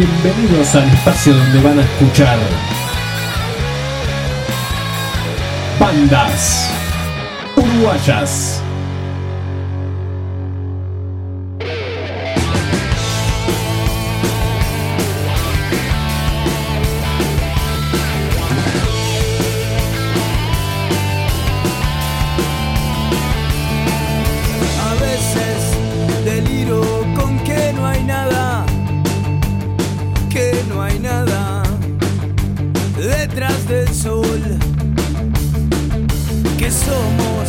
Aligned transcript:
Bienvenidos 0.00 0.74
al 0.76 0.88
espacio 0.88 1.34
donde 1.34 1.60
van 1.60 1.78
a 1.78 1.82
escuchar 1.82 2.38
bandas 5.78 6.70
uruguayas. 7.54 8.62
Somos 36.90 37.39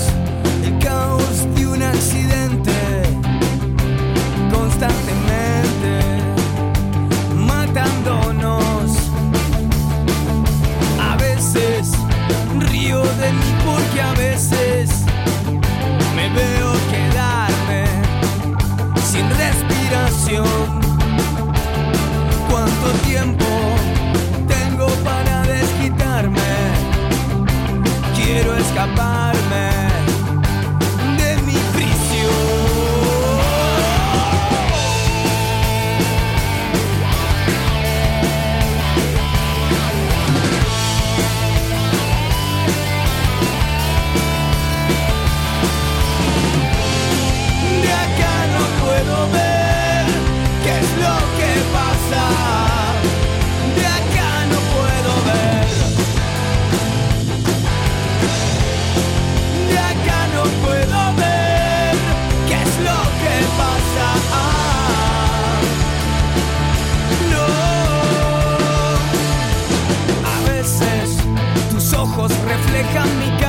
come 72.93 73.19
me 73.19 73.40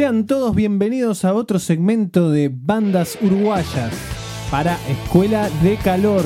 Sean 0.00 0.24
todos 0.24 0.54
bienvenidos 0.54 1.26
a 1.26 1.34
otro 1.34 1.58
segmento 1.58 2.30
de 2.30 2.50
bandas 2.50 3.18
uruguayas 3.20 3.92
para 4.50 4.78
Escuela 4.88 5.50
de 5.62 5.76
Calor. 5.76 6.24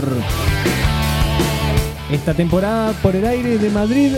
Esta 2.09 2.35
temporada 2.35 2.93
por 3.03 3.17
el 3.17 3.27
aire 3.27 3.59
de 3.59 3.71
Madrid, 3.71 4.13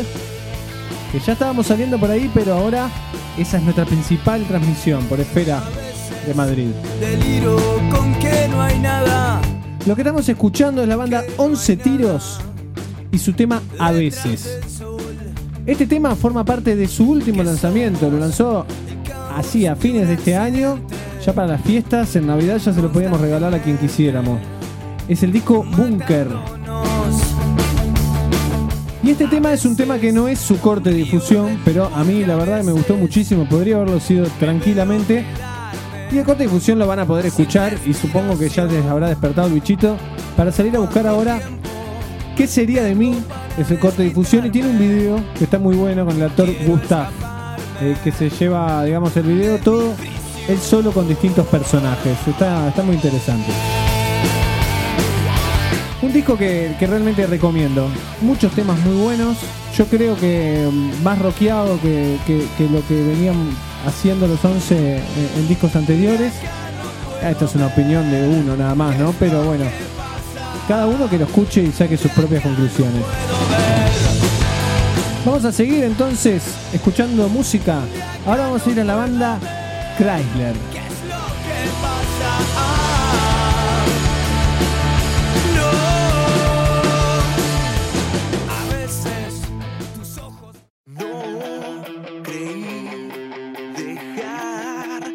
que 1.10 1.20
ya 1.20 1.32
estábamos 1.32 1.68
saliendo 1.68 1.98
por 1.98 2.10
ahí, 2.10 2.30
pero 2.34 2.52
ahora 2.52 2.90
esa 3.38 3.56
es 3.56 3.62
nuestra 3.62 3.86
principal 3.86 4.44
transmisión 4.44 5.02
por 5.06 5.20
Esfera 5.20 5.62
de 6.26 6.34
Madrid. 6.34 6.68
Deliro 7.00 7.56
con 7.90 8.12
que 8.18 8.48
no 8.48 8.60
hay 8.60 8.78
nada. 8.78 9.40
Lo 9.86 9.94
que 9.94 10.02
estamos 10.02 10.28
escuchando 10.28 10.82
es 10.82 10.88
la 10.88 10.96
banda 10.96 11.24
11 11.38 11.76
Tiros 11.78 12.40
y 13.10 13.16
su 13.16 13.32
tema 13.32 13.62
A 13.78 13.90
veces. 13.90 14.60
Este 15.64 15.86
tema 15.86 16.14
forma 16.14 16.44
parte 16.44 16.76
de 16.76 16.86
su 16.86 17.10
último 17.10 17.42
lanzamiento, 17.42 18.10
lo 18.10 18.18
lanzó 18.18 18.66
así 19.36 19.66
a 19.66 19.76
fines 19.76 20.08
de 20.08 20.14
este 20.14 20.34
año, 20.34 20.78
ya 21.24 21.32
para 21.34 21.46
las 21.46 21.60
fiestas, 21.60 22.16
en 22.16 22.26
Navidad 22.26 22.56
ya 22.56 22.72
se 22.72 22.80
lo 22.80 22.90
podíamos 22.90 23.20
regalar 23.20 23.54
a 23.54 23.58
quien 23.58 23.76
quisiéramos. 23.76 24.40
Es 25.08 25.22
el 25.22 25.30
disco 25.30 25.62
Bunker. 25.76 26.28
Y 29.02 29.10
este 29.10 29.26
tema 29.28 29.52
es 29.52 29.64
un 29.66 29.76
tema 29.76 29.98
que 29.98 30.10
no 30.10 30.26
es 30.26 30.40
su 30.40 30.58
corte 30.58 30.90
de 30.90 30.96
difusión, 30.96 31.60
pero 31.64 31.90
a 31.94 32.02
mí 32.02 32.24
la 32.24 32.34
verdad 32.34 32.64
me 32.64 32.72
gustó 32.72 32.96
muchísimo, 32.96 33.46
podría 33.48 33.76
haberlo 33.76 34.00
sido 34.00 34.26
tranquilamente. 34.40 35.24
Y 36.10 36.18
el 36.18 36.24
corte 36.24 36.44
de 36.44 36.48
difusión 36.48 36.78
lo 36.78 36.86
van 36.86 37.00
a 37.00 37.06
poder 37.06 37.26
escuchar 37.26 37.76
y 37.84 37.92
supongo 37.92 38.38
que 38.38 38.48
ya 38.48 38.64
les 38.64 38.84
habrá 38.86 39.08
despertado 39.08 39.48
el 39.48 39.54
bichito 39.54 39.96
para 40.36 40.50
salir 40.50 40.74
a 40.76 40.80
buscar 40.80 41.06
ahora 41.06 41.40
qué 42.36 42.46
sería 42.46 42.82
de 42.82 42.94
mí 42.94 43.14
ese 43.58 43.78
corte 43.78 44.02
de 44.02 44.08
difusión 44.08 44.46
y 44.46 44.50
tiene 44.50 44.70
un 44.70 44.78
video 44.78 45.20
que 45.36 45.44
está 45.44 45.58
muy 45.58 45.76
bueno 45.76 46.04
con 46.06 46.16
el 46.16 46.22
actor 46.22 46.48
Gustav 46.66 47.25
eh, 47.80 47.96
que 48.02 48.12
se 48.12 48.30
lleva 48.30 48.84
digamos 48.84 49.16
el 49.16 49.24
video 49.24 49.58
todo 49.58 49.94
él 50.48 50.58
solo 50.60 50.92
con 50.92 51.08
distintos 51.08 51.44
personajes. 51.48 52.16
Está, 52.28 52.68
está 52.68 52.82
muy 52.84 52.94
interesante. 52.94 53.50
Un 56.02 56.12
disco 56.12 56.36
que, 56.36 56.76
que 56.78 56.86
realmente 56.86 57.26
recomiendo. 57.26 57.88
Muchos 58.20 58.52
temas 58.52 58.78
muy 58.80 58.94
buenos. 59.02 59.36
Yo 59.76 59.86
creo 59.86 60.14
que 60.16 60.68
mm, 60.70 61.02
más 61.02 61.18
rockeado 61.18 61.80
que, 61.80 62.16
que- 62.26 62.68
lo 62.70 62.86
que 62.86 62.94
venían 63.02 63.34
haciendo 63.86 64.26
los 64.28 64.44
11 64.44 64.96
en, 64.98 65.02
en 65.40 65.48
discos 65.48 65.74
anteriores. 65.74 66.32
Ah, 67.24 67.30
esto 67.30 67.46
es 67.46 67.54
una 67.56 67.66
opinión 67.66 68.08
de 68.10 68.28
uno 68.28 68.56
nada 68.56 68.74
más 68.74 68.96
no 68.98 69.12
pero 69.18 69.42
bueno 69.42 69.64
cada 70.68 70.86
uno 70.86 71.08
que 71.08 71.16
lo 71.16 71.24
escuche 71.24 71.62
y 71.62 71.72
saque 71.72 71.96
sus 71.96 72.10
propias 72.12 72.42
conclusiones. 72.42 73.02
Vamos 75.26 75.44
a 75.44 75.50
seguir 75.50 75.82
entonces 75.82 76.44
escuchando 76.72 77.28
música. 77.28 77.80
Ahora 78.24 78.44
vamos 78.44 78.64
a 78.64 78.70
ir 78.70 78.80
a 78.80 78.84
la 78.84 78.94
banda 78.94 79.40
Chrysler. 79.98 80.54
A 88.48 88.72
veces 88.72 89.42
tus 89.96 90.16
ojos 90.18 90.56
No 90.86 91.82
creí 92.22 93.10
dejar 93.76 95.12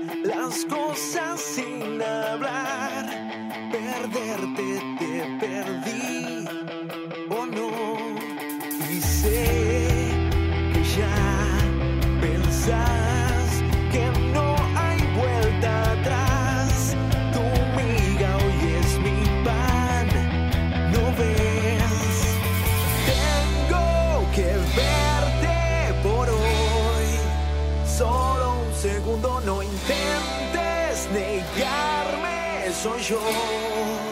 segundo, 28.91 29.39
no 29.41 29.63
intentes 29.63 31.09
negarme, 31.13 32.71
soy 32.73 33.01
yo. 33.01 34.10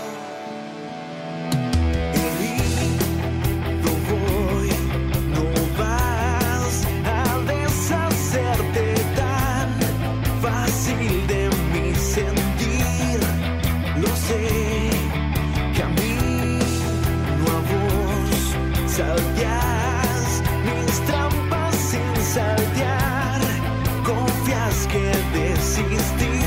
mais 24.69 24.85
que 24.85 24.99
desistir. 25.33 26.38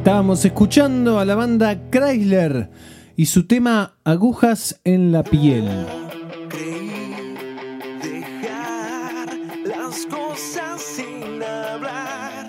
Estábamos 0.00 0.42
escuchando 0.46 1.18
a 1.18 1.26
la 1.26 1.34
banda 1.34 1.90
Chrysler 1.90 2.70
y 3.16 3.26
su 3.26 3.46
tema 3.46 3.96
Agujas 4.02 4.80
en 4.82 5.12
la 5.12 5.22
piel. 5.22 5.68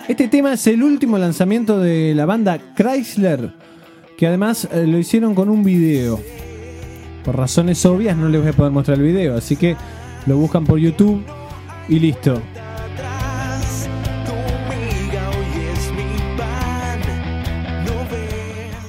Este 0.08 0.28
tema 0.28 0.54
es 0.54 0.66
el 0.66 0.82
último 0.82 1.18
lanzamiento 1.18 1.78
de 1.78 2.14
la 2.14 2.24
banda 2.24 2.58
Chrysler, 2.74 3.52
que 4.16 4.26
además 4.26 4.66
eh, 4.72 4.86
lo 4.86 4.96
hicieron 4.96 5.34
con 5.34 5.50
un 5.50 5.62
video. 5.62 6.20
Por 7.22 7.36
razones 7.36 7.84
obvias 7.84 8.16
no 8.16 8.30
les 8.30 8.40
voy 8.40 8.50
a 8.50 8.54
poder 8.54 8.72
mostrar 8.72 8.96
el 8.96 9.04
video, 9.04 9.36
así 9.36 9.56
que 9.56 9.76
lo 10.24 10.38
buscan 10.38 10.64
por 10.64 10.78
YouTube 10.78 11.22
y 11.86 11.98
listo. 11.98 12.40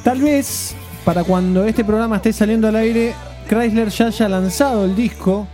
Tal 0.04 0.20
vez 0.22 0.76
para 1.06 1.24
cuando 1.24 1.64
este 1.66 1.86
programa 1.86 2.18
esté 2.18 2.34
saliendo 2.34 2.68
al 2.68 2.76
aire, 2.76 3.14
Chrysler 3.48 3.90
ya 3.90 4.08
haya 4.08 4.30
lanzado 4.30 4.86
el 4.86 4.96
disco 4.96 5.48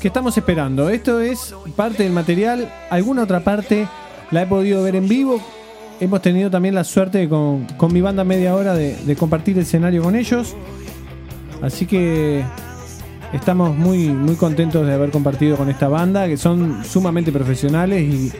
que 0.00 0.08
estamos 0.08 0.36
esperando. 0.36 0.90
Esto 0.90 1.20
es 1.20 1.54
parte 1.74 2.02
del 2.02 2.12
material. 2.12 2.70
Alguna 2.90 3.22
otra 3.22 3.40
parte 3.40 3.88
la 4.30 4.42
he 4.42 4.46
podido 4.46 4.82
ver 4.82 4.96
en 4.96 5.08
vivo. 5.08 5.40
Hemos 6.00 6.20
tenido 6.20 6.50
también 6.50 6.74
la 6.74 6.84
suerte 6.84 7.28
con, 7.28 7.64
con 7.78 7.92
mi 7.92 8.02
banda 8.02 8.24
media 8.24 8.54
hora 8.54 8.74
de, 8.74 8.94
de 8.96 9.16
compartir 9.16 9.58
escenario 9.58 10.02
con 10.02 10.16
ellos. 10.16 10.54
Así 11.62 11.86
que 11.86 12.44
estamos 13.32 13.74
muy, 13.74 14.08
muy 14.08 14.34
contentos 14.34 14.86
de 14.86 14.92
haber 14.92 15.10
compartido 15.10 15.56
con 15.56 15.70
esta 15.70 15.88
banda, 15.88 16.26
que 16.26 16.36
son 16.36 16.84
sumamente 16.84 17.32
profesionales 17.32 18.02
y, 18.02 18.32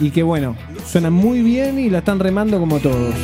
y 0.00 0.10
que 0.10 0.22
bueno, 0.22 0.54
suenan 0.84 1.14
muy 1.14 1.42
bien 1.42 1.78
y 1.78 1.88
la 1.88 1.98
están 1.98 2.18
remando 2.18 2.58
como 2.58 2.78
todos. 2.78 3.14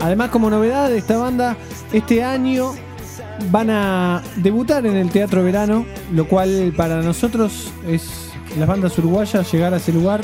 Además, 0.00 0.30
como 0.30 0.50
novedad 0.50 0.88
de 0.88 0.98
esta 0.98 1.16
banda, 1.18 1.56
este 1.92 2.22
año 2.22 2.72
van 3.50 3.70
a 3.70 4.22
debutar 4.36 4.86
en 4.86 4.96
el 4.96 5.10
Teatro 5.10 5.42
Verano, 5.42 5.86
lo 6.12 6.26
cual 6.28 6.72
para 6.76 7.02
nosotros 7.02 7.72
es 7.86 8.30
las 8.58 8.68
bandas 8.68 8.96
uruguayas 8.98 9.50
llegar 9.52 9.72
a 9.74 9.76
ese 9.76 9.92
lugar 9.92 10.20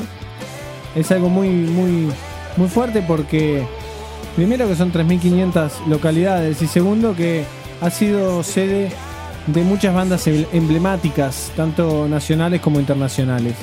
es 0.95 1.11
algo 1.11 1.29
muy 1.29 1.49
muy 1.49 2.11
muy 2.57 2.67
fuerte 2.67 3.01
porque 3.01 3.65
primero 4.35 4.67
que 4.67 4.75
son 4.75 4.91
3500 4.91 5.87
localidades 5.87 6.61
y 6.61 6.67
segundo 6.67 7.15
que 7.15 7.45
ha 7.81 7.89
sido 7.89 8.43
sede 8.43 8.91
de 9.45 9.63
muchas 9.63 9.93
bandas 9.93 10.27
em- 10.27 10.45
emblemáticas, 10.51 11.51
tanto 11.55 12.07
nacionales 12.07 12.59
como 12.59 12.79
internacionales. 12.79 13.55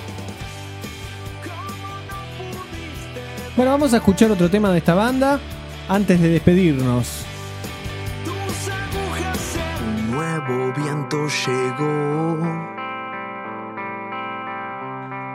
Bueno, 3.57 3.73
vamos 3.73 3.93
a 3.93 3.99
escuchar 3.99 4.31
otro 4.31 4.49
tema 4.49 4.73
de 4.73 4.79
esta 4.79 4.95
banda 4.95 5.39
antes 5.89 6.21
de 6.21 6.29
despedirnos. 6.29 7.25
Un 9.87 10.11
nuevo 10.11 10.73
viento 10.73 11.27
llegó. 11.29 12.39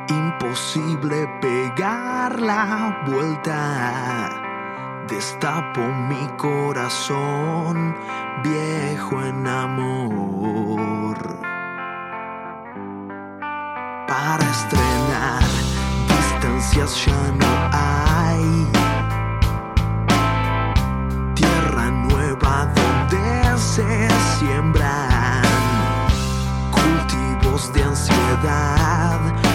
Imposible 0.09 1.27
pegar 1.41 2.39
la 2.41 3.03
vuelta. 3.05 4.45
Destapo 5.07 5.81
mi 5.81 6.27
corazón, 6.37 7.95
viejo 8.43 9.21
en 9.23 9.47
amor. 9.47 11.17
Para 14.07 14.43
estrenar, 14.43 15.43
distancias 16.07 17.05
ya 17.05 17.31
no 17.31 17.69
hay. 17.71 17.98
Se 23.79 24.09
siembran 24.39 25.41
cultivos 26.71 27.71
de 27.71 27.83
ansiedad 27.83 29.48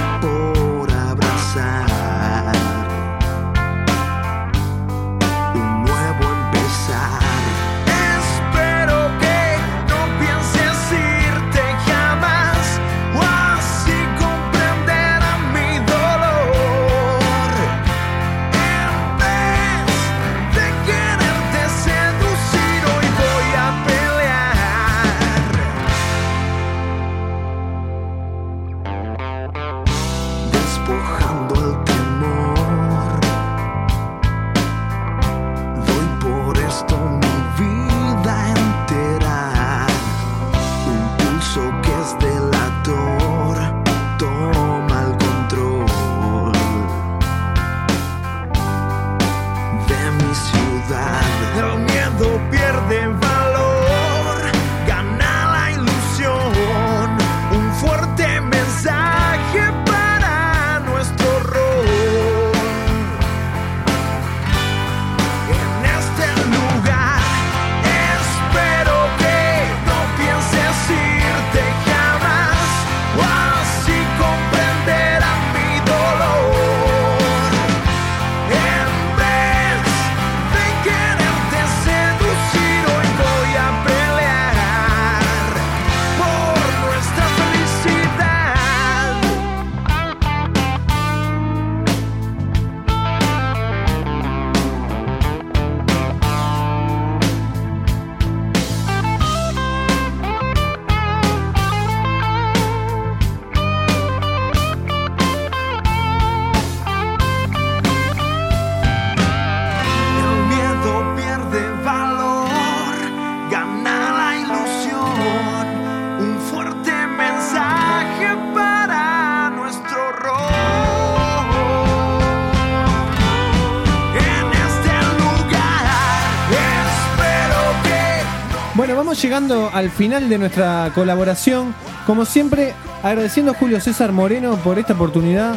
llegando 129.24 129.70
al 129.72 129.88
final 129.88 130.28
de 130.28 130.36
nuestra 130.36 130.92
colaboración. 130.94 131.74
Como 132.06 132.26
siempre, 132.26 132.74
agradeciendo 133.02 133.52
a 133.52 133.54
Julio 133.54 133.80
César 133.80 134.12
Moreno 134.12 134.56
por 134.56 134.78
esta 134.78 134.92
oportunidad 134.92 135.54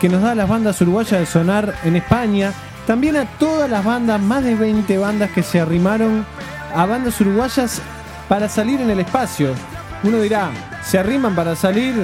que 0.00 0.08
nos 0.08 0.20
da 0.20 0.32
a 0.32 0.34
las 0.34 0.48
bandas 0.48 0.80
uruguayas 0.80 1.20
de 1.20 1.26
sonar 1.26 1.76
en 1.84 1.94
España. 1.94 2.52
También 2.88 3.16
a 3.16 3.26
todas 3.38 3.70
las 3.70 3.84
bandas, 3.84 4.20
más 4.20 4.42
de 4.42 4.56
20 4.56 4.98
bandas 4.98 5.30
que 5.30 5.44
se 5.44 5.60
arrimaron 5.60 6.26
a 6.74 6.86
bandas 6.86 7.20
uruguayas 7.20 7.80
para 8.28 8.48
salir 8.48 8.80
en 8.80 8.90
el 8.90 8.98
espacio. 8.98 9.54
Uno 10.02 10.20
dirá, 10.20 10.50
se 10.84 10.98
arriman 10.98 11.36
para 11.36 11.54
salir 11.54 11.94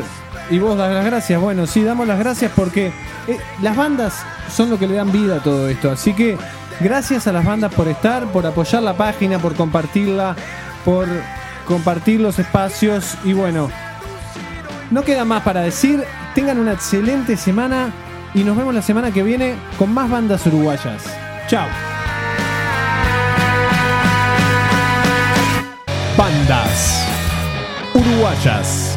y 0.48 0.60
vos 0.60 0.78
das 0.78 0.94
las 0.94 1.04
gracias. 1.04 1.40
Bueno, 1.40 1.66
sí, 1.66 1.82
damos 1.82 2.06
las 2.06 2.20
gracias 2.20 2.52
porque 2.54 2.92
eh, 3.26 3.36
las 3.62 3.76
bandas 3.76 4.14
son 4.48 4.70
lo 4.70 4.78
que 4.78 4.86
le 4.86 4.94
dan 4.94 5.10
vida 5.10 5.38
a 5.38 5.42
todo 5.42 5.68
esto. 5.68 5.90
Así 5.90 6.14
que 6.14 6.38
gracias 6.78 7.26
a 7.26 7.32
las 7.32 7.44
bandas 7.44 7.74
por 7.74 7.88
estar, 7.88 8.26
por 8.26 8.46
apoyar 8.46 8.84
la 8.84 8.94
página, 8.94 9.40
por 9.40 9.56
compartirla, 9.56 10.36
por 10.84 11.08
compartir 11.66 12.20
los 12.20 12.38
espacios 12.38 13.16
y 13.24 13.32
bueno, 13.32 13.70
no 14.90 15.02
queda 15.02 15.24
más 15.24 15.42
para 15.42 15.60
decir, 15.60 16.04
tengan 16.34 16.58
una 16.58 16.72
excelente 16.72 17.36
semana 17.36 17.92
y 18.34 18.44
nos 18.44 18.56
vemos 18.56 18.74
la 18.74 18.82
semana 18.82 19.12
que 19.12 19.22
viene 19.22 19.54
con 19.78 19.92
más 19.92 20.10
bandas 20.10 20.46
uruguayas. 20.46 21.04
Chao. 21.48 21.68
Bandas 26.16 27.06
uruguayas. 27.94 28.89